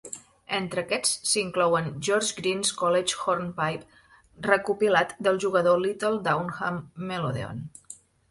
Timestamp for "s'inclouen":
1.31-1.89